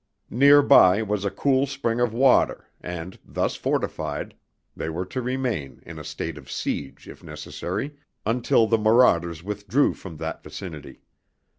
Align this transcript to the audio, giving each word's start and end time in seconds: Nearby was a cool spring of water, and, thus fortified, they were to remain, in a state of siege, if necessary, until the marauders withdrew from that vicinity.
Nearby 0.31 1.03
was 1.03 1.25
a 1.25 1.29
cool 1.29 1.67
spring 1.67 1.99
of 1.99 2.11
water, 2.11 2.67
and, 2.81 3.19
thus 3.23 3.55
fortified, 3.55 4.33
they 4.75 4.89
were 4.89 5.05
to 5.05 5.21
remain, 5.21 5.79
in 5.85 5.99
a 5.99 6.03
state 6.03 6.39
of 6.39 6.49
siege, 6.49 7.07
if 7.07 7.23
necessary, 7.23 7.95
until 8.25 8.65
the 8.65 8.79
marauders 8.79 9.43
withdrew 9.43 9.93
from 9.93 10.17
that 10.17 10.41
vicinity. 10.41 11.01